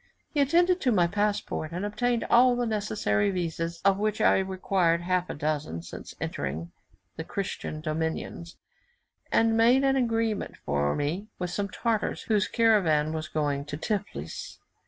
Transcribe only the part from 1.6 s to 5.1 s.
and obtained all the necessary vises, of which I required